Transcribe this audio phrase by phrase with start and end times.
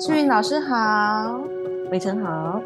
[0.00, 1.40] 世云老师好，
[1.90, 2.62] 伟成好，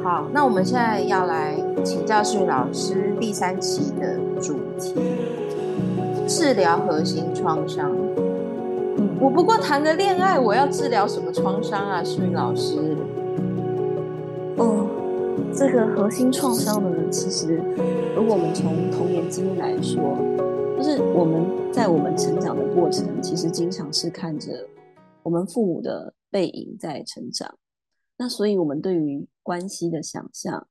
[0.00, 4.94] 好，那我们现在要来请教世云老师第三期的主题：
[6.28, 7.90] 治疗核心创伤。
[8.96, 12.04] 嗯我不过谈个恋爱，我要治疗什么创伤啊？
[12.04, 12.96] 世云老师，
[14.56, 14.86] 哦，
[15.52, 17.60] 这个核心创伤呢，其实
[18.14, 20.16] 如果我们从童年经历来说，
[20.78, 24.52] 就是我们在我们成长的过程，其实经常是看着
[25.24, 26.14] 我们父母的。
[26.30, 27.58] 背影在成长，
[28.16, 30.68] 那所以我们对于关系的想象，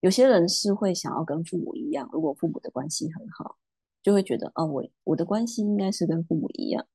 [0.00, 2.08] 有些人是会想要跟父母一样。
[2.12, 3.56] 如果父母的关系很好，
[4.02, 6.86] 就会觉得哦，我我的关系应该是跟父母一样。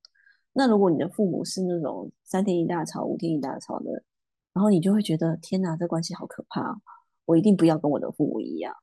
[0.53, 4.03] 那如果你的父母是那种三天一大吵、五天一大吵的，
[4.53, 6.81] 然后你就会觉得天哪，这关系好可怕，
[7.25, 8.75] 我一定不要跟我的父母一样。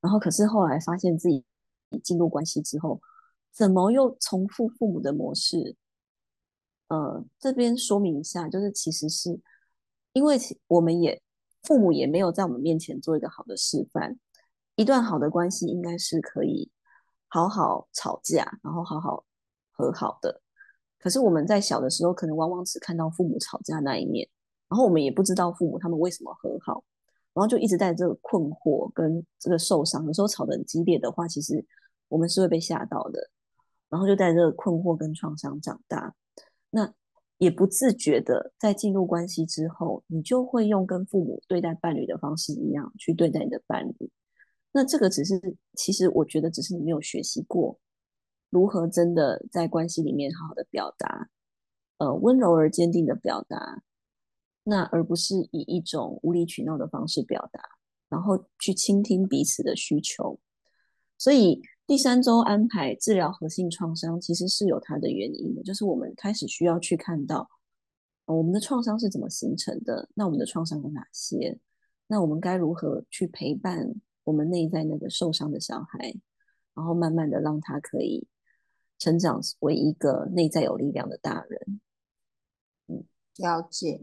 [0.00, 1.44] 然后可是后来发现自己
[2.02, 3.00] 进入关系之后，
[3.52, 5.76] 怎么又重复父母的模式？
[6.92, 9.40] 呃，这边说明一下，就是其实是
[10.12, 11.22] 因为我们也
[11.62, 14.18] 父母也没有在我们面前做一个好的示范。
[14.74, 16.70] 一段好的关系应该是可以
[17.28, 19.24] 好好吵架，然后好好
[19.70, 20.42] 和好的。
[20.98, 24.28] 可是我们在小的时候，可能往往只看到父母吵架那一面，
[24.68, 26.84] 然后我们也不知道父母他们为什么和好，
[27.32, 30.04] 然后就一直在这个困惑跟这个受伤。
[30.04, 31.64] 有时候吵得很激烈的话，其实
[32.08, 33.30] 我们是会被吓到的，
[33.88, 36.14] 然后就在这个困惑跟创伤长大。
[36.74, 36.94] 那
[37.36, 44.10] 也不自觉的，在进入关系之后，你就会用跟父母对待伴侣的方式一样去对待你的伴侣。
[44.72, 45.38] 那这个只是，
[45.74, 47.78] 其实我觉得只是你没有学习过
[48.48, 51.28] 如何真的在关系里面好好的表达，
[51.98, 53.82] 呃，温柔而坚定的表达，
[54.64, 57.60] 那而不是以一种无理取闹的方式表达，
[58.08, 60.40] 然后去倾听彼此的需求。
[61.18, 61.60] 所以。
[61.84, 67.50] 第三周安排治疗核心创伤，其实是有它的原因的，就是我们开始需要去看到，
[68.24, 71.58] 我们的创伤是怎么形成的，那我们的创伤有哪些，
[72.06, 73.94] 那我们该如何去陪伴
[74.24, 76.14] 我们内在那个受伤的小孩，
[76.72, 78.26] 然后慢慢的让他可以
[78.98, 81.80] 成长为一个内在有力量的大人。
[82.86, 83.04] 嗯，
[83.38, 84.00] 了解。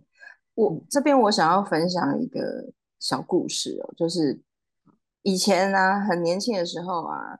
[0.53, 4.41] 我这边我想要分享一个小故事哦，就是
[5.23, 7.39] 以前呢，很年轻的时候啊。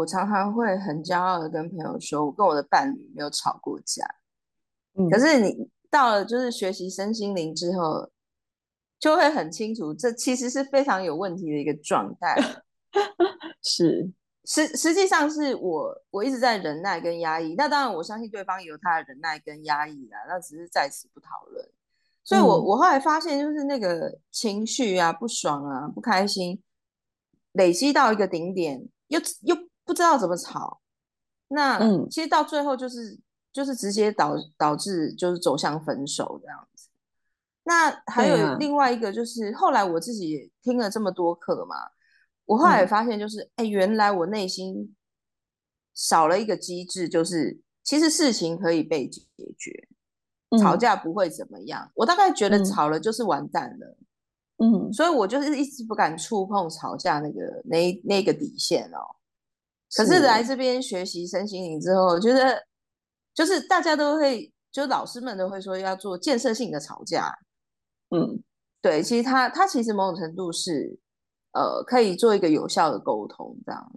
[0.00, 4.02] 我常常会很骄傲的跟朋友说，我跟我的伴侣没有吵过架。
[5.10, 8.10] 可是你到了就是学习身心灵之后，
[8.98, 12.34] 就会很清楚，这其实是非常有问题的一个状态。
[13.62, 14.10] 是
[14.46, 17.54] 实实际上是我我一直在忍耐跟压抑。
[17.56, 21.62] 那当然我相信对方有他的忍耐跟压抑啊，那只是在此不讨论。
[22.24, 26.62] 所以我我后来发现，就是那个情绪啊，不爽啊，不开心，
[27.52, 29.59] 累积到一个顶点，又又。
[29.90, 30.80] 不知道怎么吵，
[31.48, 33.18] 那嗯其实到最后就是
[33.52, 36.86] 就是直接导导致就是走向分手这样子。
[37.64, 41.74] 那还有另外一个就是后来我自己听了这么多课嘛，
[42.44, 44.94] 我后来发现就是哎，原来我内心
[45.92, 49.22] 少了一个机制，就是其实事情可以被解
[49.58, 49.88] 决，
[50.60, 51.90] 吵架不会怎么样。
[51.96, 53.96] 我大概觉得吵了就是完蛋了，
[54.58, 59.16] 嗯，所以我就是一直不敢触碰吵架那个那那个底线哦。
[59.96, 62.62] 可是来这边学习身心灵之后，我觉得
[63.34, 67.32] 就是大家都会，就老师们都会说要做建设性的吵架。
[68.10, 68.42] 嗯，
[68.80, 70.98] 对，其实他他其实某种程度是，
[71.52, 73.92] 呃，可以做一个有效的沟通这样。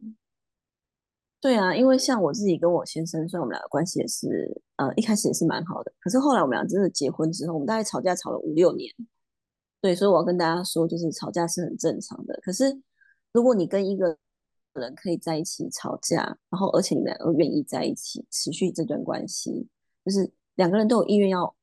[1.41, 8.89] 对啊，因为像我自己跟我先生，虽然我们俩的关系也是，呃，一开始也是蛮好的，可是后来我们俩真的结婚之后，我们大概吵架吵了五六年。
[9.81, 12.39] 对，所以我要跟大家说，就是吵架是很正常的。
[12.41, 12.73] 可是
[13.33, 14.17] 如果你跟一个
[14.81, 19.67] 人可以在一起吵架，然后而且你们两个愿意在一起持续这段关系，
[20.05, 21.53] 就是两个人都有意愿要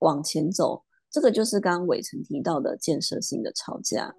[0.00, 4.14] 往前走，这个就是刚刚伟成提到的建设性的吵架。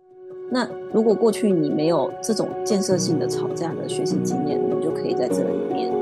[0.51, 5.93] 那如果过去你没有这种建设性的吵架的学习经验，你就可以在这里面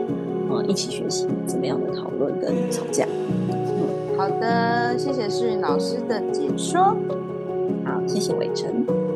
[0.49, 3.05] 啊一起学习怎么样的讨论跟吵架。
[3.49, 6.95] 嗯，好的，谢谢诗云老师的解说。
[7.85, 9.06] 好，谢谢伟成。